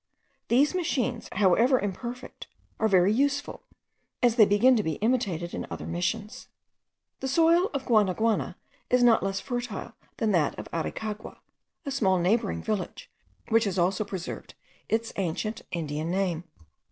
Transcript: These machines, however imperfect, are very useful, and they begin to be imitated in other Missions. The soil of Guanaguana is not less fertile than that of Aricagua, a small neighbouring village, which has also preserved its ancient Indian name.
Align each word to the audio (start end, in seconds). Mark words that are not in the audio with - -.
These 0.47 0.73
machines, 0.73 1.29
however 1.33 1.79
imperfect, 1.79 2.47
are 2.79 2.87
very 2.87 3.13
useful, 3.13 3.61
and 4.19 4.31
they 4.33 4.45
begin 4.45 4.75
to 4.77 4.81
be 4.81 4.93
imitated 4.93 5.53
in 5.53 5.67
other 5.69 5.85
Missions. 5.85 6.47
The 7.19 7.27
soil 7.27 7.69
of 7.71 7.85
Guanaguana 7.85 8.55
is 8.89 9.03
not 9.03 9.21
less 9.21 9.39
fertile 9.39 9.93
than 10.17 10.31
that 10.31 10.57
of 10.57 10.67
Aricagua, 10.73 11.37
a 11.85 11.91
small 11.91 12.17
neighbouring 12.17 12.63
village, 12.63 13.11
which 13.49 13.65
has 13.65 13.77
also 13.77 14.03
preserved 14.03 14.55
its 14.89 15.13
ancient 15.17 15.61
Indian 15.71 16.09
name. 16.09 16.45